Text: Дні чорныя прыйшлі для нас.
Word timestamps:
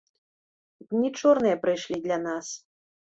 Дні 0.93 1.11
чорныя 1.21 1.59
прыйшлі 1.65 1.99
для 2.07 2.17
нас. 2.25 2.47